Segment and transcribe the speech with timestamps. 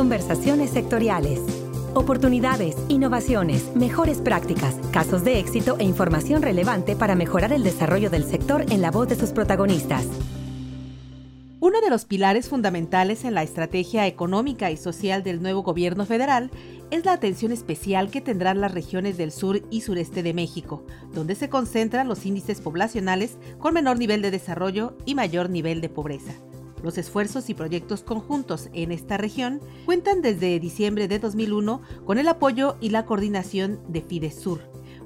[0.00, 1.40] Conversaciones sectoriales.
[1.94, 8.24] Oportunidades, innovaciones, mejores prácticas, casos de éxito e información relevante para mejorar el desarrollo del
[8.24, 10.06] sector en la voz de sus protagonistas.
[11.60, 16.50] Uno de los pilares fundamentales en la estrategia económica y social del nuevo gobierno federal
[16.90, 21.34] es la atención especial que tendrán las regiones del sur y sureste de México, donde
[21.34, 26.32] se concentran los índices poblacionales con menor nivel de desarrollo y mayor nivel de pobreza.
[26.82, 32.28] Los esfuerzos y proyectos conjuntos en esta región cuentan desde diciembre de 2001 con el
[32.28, 34.60] apoyo y la coordinación de FIDESUR,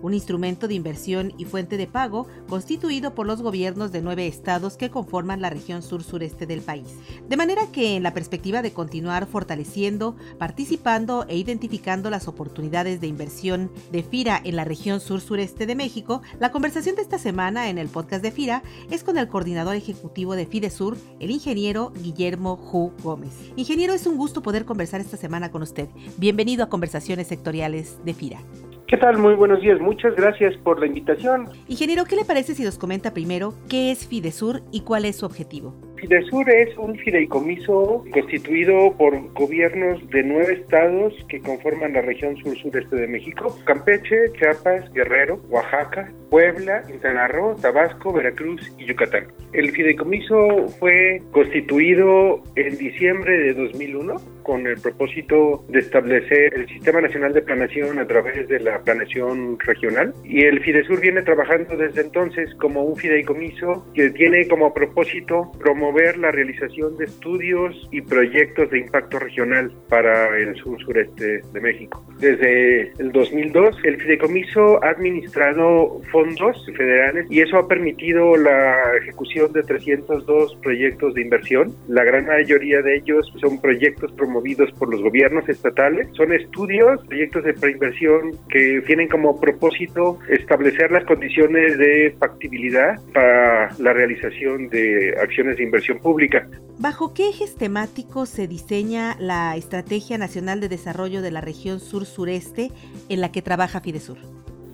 [0.05, 4.77] un instrumento de inversión y fuente de pago constituido por los gobiernos de nueve estados
[4.77, 6.89] que conforman la región sur-sureste del país.
[7.27, 13.07] De manera que en la perspectiva de continuar fortaleciendo, participando e identificando las oportunidades de
[13.07, 17.79] inversión de FIRA en la región sur-sureste de México, la conversación de esta semana en
[17.79, 22.93] el podcast de FIRA es con el coordinador ejecutivo de FIDESUR, el ingeniero Guillermo Ju
[23.03, 23.33] Gómez.
[23.57, 25.89] Ingeniero, es un gusto poder conversar esta semana con usted.
[26.19, 28.43] Bienvenido a Conversaciones Sectoriales de FIRA.
[28.87, 29.17] ¿Qué tal?
[29.17, 29.81] Muy buenos días.
[29.81, 31.49] Muchas gracias por la invitación.
[31.69, 35.27] Ingeniero, ¿qué le parece si nos comenta primero qué es Fidesur y cuál es su
[35.27, 35.75] objetivo?
[35.97, 42.97] Fidesur es un fideicomiso constituido por gobiernos de nueve estados que conforman la región sur-sureste
[42.97, 49.29] de México: Campeche, Chiapas, Guerrero, Oaxaca, Puebla, Quintana Roo, Tabasco, Veracruz y Yucatán.
[49.53, 57.01] El fideicomiso fue constituido en diciembre de 2001 con el propósito de establecer el Sistema
[57.01, 62.03] Nacional de Planación a través de la planeación regional y el Fidesur viene trabajando desde
[62.03, 68.71] entonces como un fideicomiso que tiene como propósito promover la realización de estudios y proyectos
[68.71, 72.03] de impacto regional para el sur sureste de México.
[72.19, 79.53] Desde el 2002 el fideicomiso ha administrado fondos federales y eso ha permitido la ejecución
[79.53, 81.75] de 302 proyectos de inversión.
[81.87, 86.09] La gran mayoría de ellos son proyectos promovidos por los gobiernos estatales.
[86.13, 93.71] Son estudios, proyectos de preinversión que tienen como propósito establecer las condiciones de factibilidad para
[93.79, 96.49] la realización de acciones de inversión pública.
[96.79, 102.71] ¿Bajo qué ejes temáticos se diseña la Estrategia Nacional de Desarrollo de la Región Sur-Sureste
[103.09, 104.19] en la que trabaja Fidesur?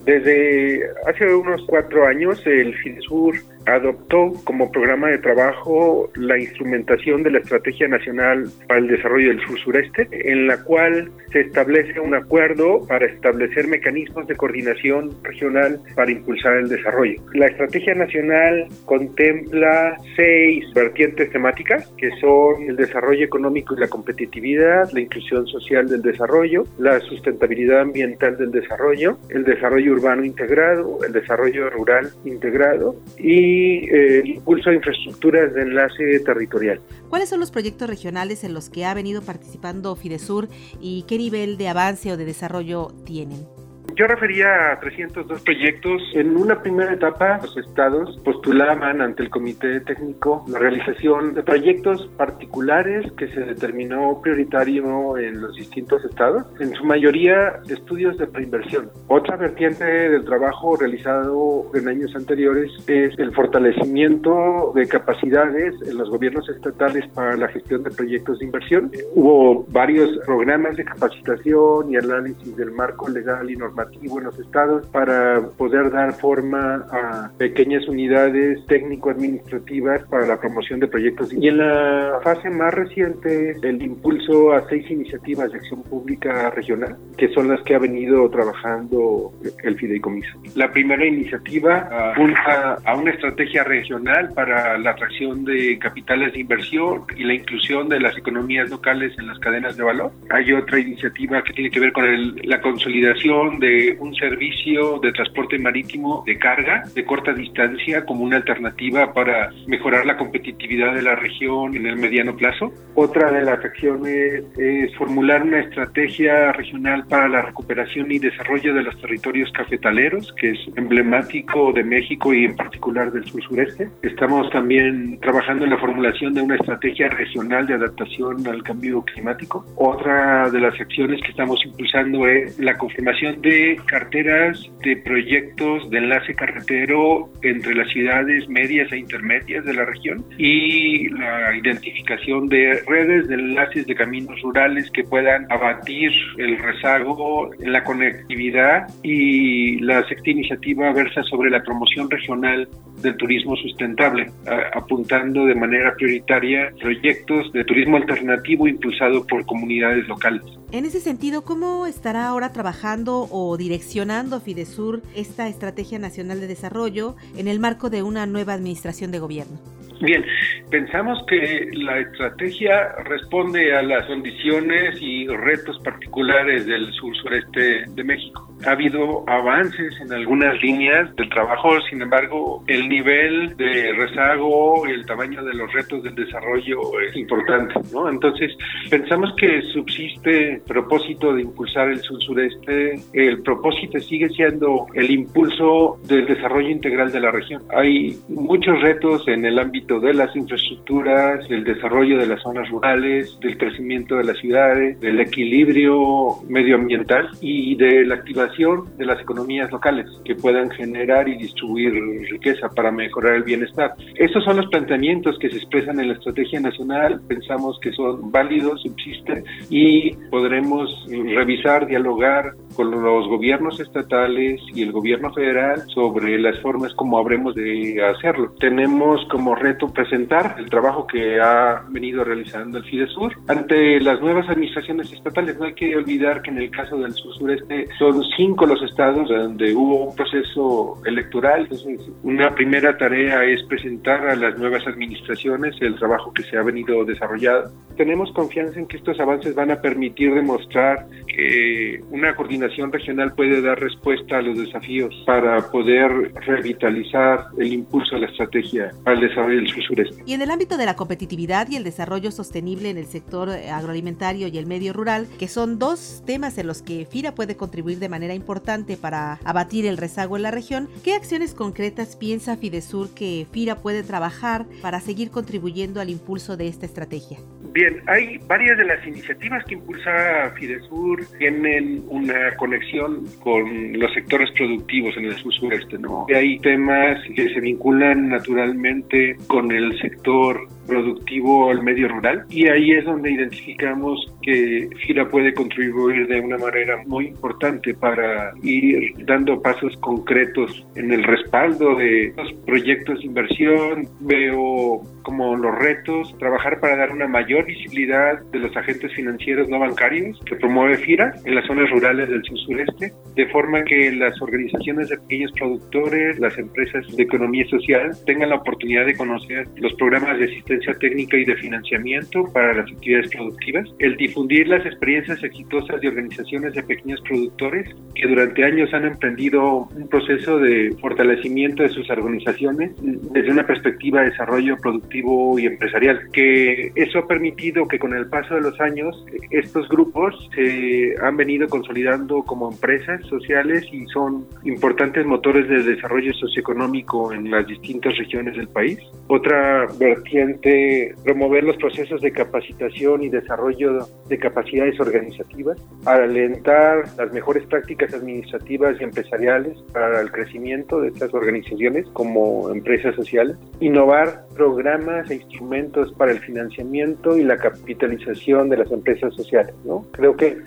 [0.05, 3.35] Desde hace unos cuatro años el Fidesur
[3.75, 9.41] adoptó como programa de trabajo la instrumentación de la Estrategia Nacional para el Desarrollo del
[9.47, 15.81] Sur Sureste, en la cual se establece un acuerdo para establecer mecanismos de coordinación regional
[15.95, 17.21] para impulsar el desarrollo.
[17.35, 24.91] La Estrategia Nacional contempla seis vertientes temáticas, que son el desarrollo económico y la competitividad,
[24.93, 31.13] la inclusión social del desarrollo, la sustentabilidad ambiental del desarrollo, el desarrollo urbano integrado, el
[31.13, 36.81] desarrollo rural integrado y eh, impulso a infraestructuras de enlace territorial.
[37.09, 40.49] ¿Cuáles son los proyectos regionales en los que ha venido participando Fidesur
[40.81, 43.60] y qué nivel de avance o de desarrollo tienen?
[43.97, 46.03] Yo refería a 302 proyectos.
[46.15, 52.09] En una primera etapa, los estados postulaban ante el comité técnico la realización de proyectos
[52.17, 58.91] particulares que se determinó prioritario en los distintos estados, en su mayoría estudios de preinversión.
[59.09, 66.11] Otra vertiente del trabajo realizado en años anteriores es el fortalecimiento de capacidades en los
[66.11, 68.91] gobiernos estatales para la gestión de proyectos de inversión.
[69.15, 74.87] Hubo varios programas de capacitación y análisis del marco legal y normal en los estados
[74.89, 81.33] para poder dar forma a pequeñas unidades técnico-administrativas para la promoción de proyectos.
[81.33, 86.97] Y en la fase más reciente, el impulso a seis iniciativas de acción pública regional,
[87.17, 89.33] que son las que ha venido trabajando
[89.63, 90.39] el fideicomiso.
[90.55, 97.05] La primera iniciativa apunta a una estrategia regional para la atracción de capitales de inversión
[97.17, 100.13] y la inclusión de las economías locales en las cadenas de valor.
[100.31, 102.05] Hay otra iniciativa que tiene que ver con
[102.43, 108.37] la consolidación de un servicio de transporte marítimo de carga de corta distancia como una
[108.37, 112.73] alternativa para mejorar la competitividad de la región en el mediano plazo.
[112.95, 118.83] Otra de las acciones es formular una estrategia regional para la recuperación y desarrollo de
[118.83, 123.89] los territorios cafetaleros, que es emblemático de México y en particular del sur sureste.
[124.03, 129.65] Estamos también trabajando en la formulación de una estrategia regional de adaptación al cambio climático.
[129.77, 135.99] Otra de las acciones que estamos impulsando es la confirmación de carteras de proyectos de
[135.99, 142.83] enlace carretero entre las ciudades medias e intermedias de la región y la identificación de
[142.87, 149.79] redes de enlaces de caminos rurales que puedan abatir el rezago en la conectividad y
[149.81, 152.69] la sexta iniciativa versa sobre la promoción regional
[153.03, 154.27] del turismo sustentable,
[154.75, 160.43] apuntando de manera prioritaria proyectos de turismo alternativo impulsado por comunidades locales.
[160.73, 167.17] En ese sentido, ¿cómo estará ahora trabajando o direccionando Fidesur esta Estrategia Nacional de Desarrollo
[167.37, 169.59] en el marco de una nueva administración de gobierno?
[170.01, 170.25] Bien,
[170.71, 178.05] pensamos que la estrategia responde a las condiciones y retos particulares del sur sureste de
[178.05, 178.50] México.
[178.67, 184.93] Ha habido avances en algunas líneas del trabajo, sin embargo, el nivel de rezago y
[184.93, 188.09] el tamaño de los retos del desarrollo es importante, ¿no?
[188.09, 188.53] Entonces,
[188.91, 193.01] pensamos que subsiste propósito de impulsar el sur sureste.
[193.13, 197.63] El propósito sigue siendo el impulso del desarrollo integral de la región.
[197.75, 203.39] Hay muchos retos en el ámbito de las infraestructuras, del desarrollo de las zonas rurales,
[203.41, 209.71] del crecimiento de las ciudades, del equilibrio medioambiental y de la activación de las economías
[209.71, 211.93] locales que puedan generar y distribuir
[212.31, 213.95] riqueza para mejorar el bienestar.
[214.17, 217.21] Estos son los planteamientos que se expresan en la estrategia nacional.
[217.29, 224.93] Pensamos que son válidos, subsisten y podremos revisar, dialogar con los gobiernos estatales y el
[224.93, 228.55] gobierno federal sobre las formas como habremos de hacerlo.
[228.59, 234.49] Tenemos como reto presentar el trabajo que ha venido realizando el FIDESUR ante las nuevas
[234.49, 235.59] administraciones estatales.
[235.59, 239.29] No hay que olvidar que en el caso del sur sureste son cinco los estados
[239.29, 241.63] donde hubo un proceso electoral.
[241.63, 246.63] Entonces, una primera tarea es presentar a las nuevas administraciones el trabajo que se ha
[246.63, 247.71] venido desarrollando.
[247.99, 253.61] Tenemos confianza en que estos avances van a permitir demostrar que una coordinación regional puede
[253.61, 259.57] dar respuesta a los desafíos para poder revitalizar el impulso de la estrategia al desarrollo
[259.57, 260.23] del sur sureste.
[260.25, 264.49] Y en el ámbito de la competitividad y el desarrollo sostenible en el sector agroalimentario
[264.49, 268.09] y el medio rural, que son dos temas en los que FIRA puede contribuir de
[268.09, 273.47] manera importante para abatir el rezago en la región, ¿qué acciones concretas piensa Fidesur que
[273.51, 277.39] FIRA puede trabajar para seguir contribuyendo al impulso de esta estrategia?
[277.73, 284.51] Bien, hay varias de las iniciativas que impulsa Fidesur tienen una conexión con los sectores
[284.57, 286.27] productivos en el sur sureste, ¿no?
[286.35, 292.91] Hay temas que se vinculan naturalmente con el sector productivo al medio rural y ahí
[292.91, 298.20] es donde identificamos que FIRA puede contribuir de una manera muy importante para
[298.63, 304.09] ir dando pasos concretos en el respaldo de los proyectos de inversión.
[304.21, 309.79] Veo como los retos trabajar para dar una mayor visibilidad de los agentes financieros no
[309.79, 314.41] bancarios que promueve FIRA en las zonas rurales del sur sureste, de forma que las
[314.41, 319.95] organizaciones de pequeños productores, las empresas de economía social tengan la oportunidad de conocer los
[319.95, 325.43] programas de asistencia técnica y de financiamiento para las actividades productivas, el difundir las experiencias
[325.43, 331.83] exitosas de organizaciones de pequeños productores que durante años han emprendido un proceso de fortalecimiento
[331.83, 337.87] de sus organizaciones desde una perspectiva de desarrollo productivo y empresarial, que eso ha permitido
[337.87, 343.25] que con el paso de los años estos grupos se han venido consolidando como empresas
[343.27, 348.99] sociales y son importantes motores de desarrollo socioeconómico en las distintas regiones del país.
[349.29, 357.65] Otra vertiente promover los procesos de capacitación y desarrollo de capacidades organizativas, alentar las mejores
[357.67, 365.31] prácticas administrativas y empresariales para el crecimiento de estas organizaciones como empresas sociales, innovar programas
[365.31, 369.75] e instrumentos para el financiamiento y la capitalización de las empresas sociales.
[369.85, 370.07] ¿no?
[370.13, 370.59] Creo que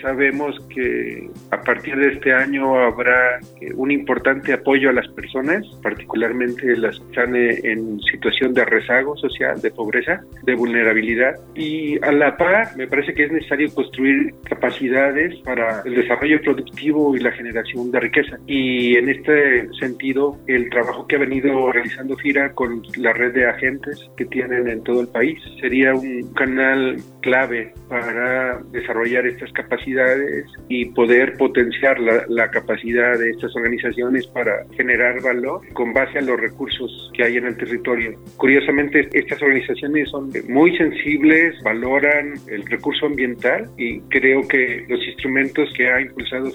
[0.00, 3.40] sabemos que a partir de este año habrá
[3.74, 9.60] un importante apoyo a las personas, particularmente las que están en situación de rezago social
[9.60, 15.36] de pobreza, de vulnerabilidad y a la par me parece que es necesario construir capacidades
[15.40, 18.38] para el desarrollo productivo y la generación de riqueza.
[18.46, 23.46] Y en este sentido, el trabajo que ha venido realizando FIRA con la red de
[23.46, 30.46] agentes que tienen en todo el país sería un canal clave para desarrollar estas capacidades
[30.68, 36.22] y poder potenciar la, la capacidad de estas organizaciones para generar valor con base a
[36.22, 38.18] los recursos que hay en el territorio.
[38.36, 45.72] Curiosamente, estas organizaciones son muy sensibles, valoran el recurso ambiental y creo que los instrumentos
[45.76, 46.50] que ha impulsado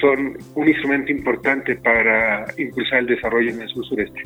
[0.00, 4.22] Son un instrumento importante para impulsar el desarrollo en el sur sureste.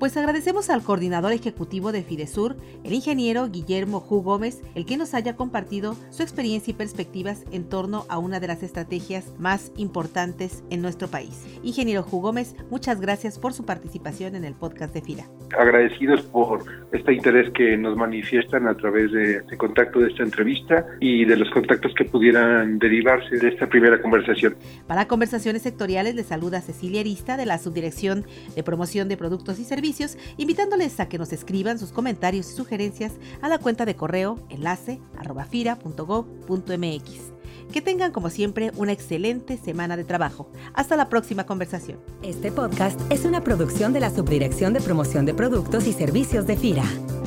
[0.00, 5.12] Pues agradecemos al coordinador ejecutivo de Fidesur, el ingeniero Guillermo Ju Gómez, el que nos
[5.12, 10.64] haya compartido su experiencia y perspectivas en torno a una de las estrategias más importantes
[10.70, 11.44] en nuestro país.
[11.62, 15.24] Ingeniero Ju Gómez, muchas gracias por su participación en el podcast de FIRA.
[15.58, 20.86] Agradecidos por este interés que nos manifiestan a través de, de contacto de esta entrevista
[21.00, 24.56] y de los contactos que pudieran derivarse de esta primera conversación.
[24.86, 28.24] Para conversaciones sectoriales le saluda Cecilia Arista de la Subdirección
[28.56, 29.89] de Promoción de Productos y Servicios
[30.36, 35.00] invitándoles a que nos escriban sus comentarios y sugerencias a la cuenta de correo enlace
[35.18, 37.30] arroba fira.gov.mx.
[37.72, 40.50] Que tengan como siempre una excelente semana de trabajo.
[40.74, 42.00] Hasta la próxima conversación.
[42.22, 46.56] Este podcast es una producción de la Subdirección de Promoción de Productos y Servicios de
[46.56, 47.19] FIRA.